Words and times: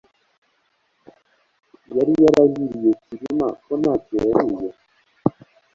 Yari 1.95 2.13
yarahiriye 2.23 2.91
Cyilima 3.03 3.47
ko 3.63 3.71
ntacyo 3.81 4.15
yariye. 4.29 4.69